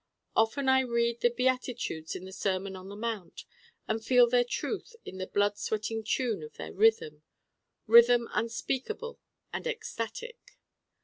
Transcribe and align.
Often 0.35 0.67
I 0.67 0.79
read 0.79 1.21
the 1.21 1.29
Beatitudes 1.29 2.15
in 2.15 2.25
the 2.25 2.33
Sermon 2.33 2.75
on 2.75 2.89
the 2.89 2.95
Mount 2.95 3.45
and 3.87 4.03
feel 4.03 4.27
their 4.27 4.43
truth 4.43 4.95
in 5.05 5.19
the 5.19 5.27
blood 5.27 5.59
sweating 5.59 6.03
tune 6.03 6.41
of 6.41 6.53
their 6.53 6.73
Rhythm 6.73 7.21
Rhythm 7.85 8.27
unspeakable 8.33 9.19
and 9.53 9.67
ecstatic. 9.67 10.57